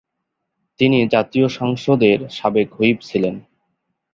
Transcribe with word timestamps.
তিনি 0.79 0.99
জাতীয় 1.07 1.47
সংসদের 1.49 2.17
সাবেক 2.29 2.67
হুইপ 2.73 2.97
ছিলেন। 3.01 3.35